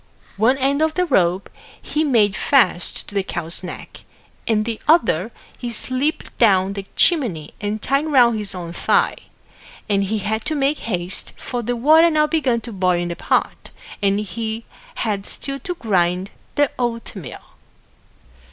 One 0.37 0.57
end 0.57 0.81
of 0.81 0.95
the 0.95 1.05
rope 1.05 1.47
he 1.79 2.03
made 2.03 2.35
fast 2.35 3.07
to 3.07 3.13
the 3.13 3.21
cow's 3.21 3.61
neck 3.63 4.03
and 4.47 4.65
the 4.65 4.81
other 4.87 5.31
he 5.55 5.69
slipped 5.69 6.35
down 6.39 6.73
the 6.73 6.87
chimney 6.95 7.51
and 7.61 7.79
tied 7.79 8.07
round 8.07 8.35
his 8.39 8.55
own 8.55 8.73
thigh; 8.73 9.15
and 9.87 10.05
he 10.05 10.17
had 10.17 10.43
to 10.45 10.55
make 10.55 10.79
haste, 10.89 11.33
for 11.37 11.61
the 11.61 11.75
water 11.75 12.09
now 12.09 12.25
began 12.25 12.61
to 12.61 12.71
boil 12.73 12.97
in 12.99 13.09
the 13.09 13.15
pot, 13.15 13.69
and 14.01 14.19
he 14.21 14.65
had 14.95 15.27
still 15.27 15.59
to 15.59 15.75
grind 15.75 16.31
the 16.55 16.71
oatmeal. 16.79 17.43